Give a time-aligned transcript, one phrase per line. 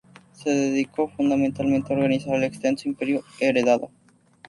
[0.33, 3.91] Se dedicó fundamentalmente a organizar el extenso imperio heredado.